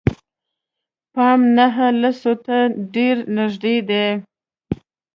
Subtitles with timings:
[1.13, 2.57] پام نهه لسو ته
[2.93, 4.07] ډېر نژدې دي.